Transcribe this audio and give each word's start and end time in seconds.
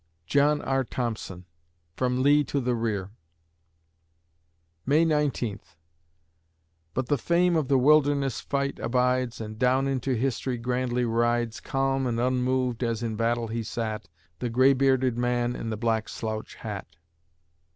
JOHN 0.25 0.63
R. 0.63 0.83
THOMPSON 0.83 1.45
(From 1.95 2.23
"Lee 2.23 2.43
to 2.45 2.59
the 2.59 2.73
Rear") 2.73 3.11
May 4.83 5.05
Nineteenth 5.05 5.75
But 6.95 7.05
the 7.07 7.19
fame 7.19 7.55
of 7.55 7.67
the 7.67 7.77
Wilderness 7.77 8.41
fight 8.41 8.79
abides, 8.79 9.39
And 9.39 9.59
down 9.59 9.87
into 9.87 10.15
history 10.15 10.57
grandly 10.57 11.05
rides 11.05 11.59
Calm 11.59 12.07
and 12.07 12.19
unmoved 12.19 12.83
as 12.83 13.03
in 13.03 13.15
battle 13.15 13.49
he 13.49 13.61
sat, 13.61 14.09
The 14.39 14.49
gray 14.49 14.73
bearded 14.73 15.19
man 15.19 15.55
in 15.55 15.69
the 15.69 15.77
black 15.77 16.09
slouch 16.09 16.55
hat. 16.55 16.95